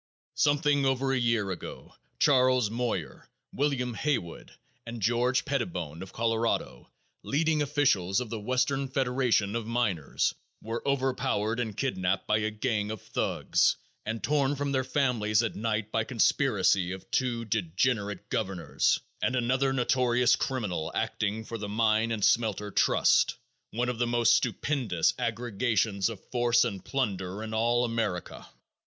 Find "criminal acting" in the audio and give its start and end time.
20.35-21.45